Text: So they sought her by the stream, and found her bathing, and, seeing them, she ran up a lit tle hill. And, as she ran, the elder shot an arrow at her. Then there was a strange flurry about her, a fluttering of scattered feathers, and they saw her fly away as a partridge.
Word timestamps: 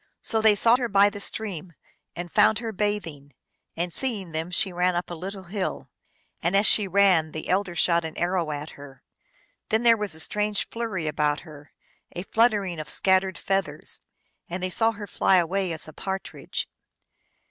So 0.23 0.41
they 0.41 0.55
sought 0.55 0.79
her 0.79 0.87
by 0.89 1.11
the 1.11 1.19
stream, 1.19 1.73
and 2.15 2.31
found 2.31 2.57
her 2.57 2.71
bathing, 2.71 3.33
and, 3.77 3.93
seeing 3.93 4.31
them, 4.31 4.49
she 4.49 4.73
ran 4.73 4.95
up 4.95 5.11
a 5.11 5.13
lit 5.13 5.33
tle 5.33 5.43
hill. 5.43 5.91
And, 6.41 6.57
as 6.57 6.65
she 6.65 6.87
ran, 6.87 7.33
the 7.33 7.47
elder 7.47 7.75
shot 7.75 8.03
an 8.03 8.17
arrow 8.17 8.49
at 8.51 8.71
her. 8.71 9.03
Then 9.69 9.83
there 9.83 9.95
was 9.95 10.15
a 10.15 10.19
strange 10.19 10.67
flurry 10.69 11.05
about 11.05 11.41
her, 11.41 11.71
a 12.15 12.23
fluttering 12.23 12.79
of 12.79 12.89
scattered 12.89 13.37
feathers, 13.37 14.01
and 14.49 14.63
they 14.63 14.71
saw 14.71 14.93
her 14.93 15.05
fly 15.05 15.35
away 15.35 15.71
as 15.71 15.87
a 15.87 15.93
partridge. 15.93 16.67